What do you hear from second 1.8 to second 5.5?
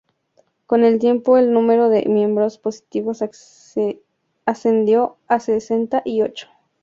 de miembros pasivos ascendió a